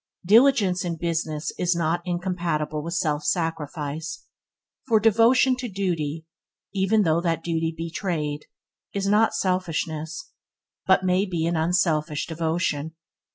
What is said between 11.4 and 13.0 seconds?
an unselfish devotion.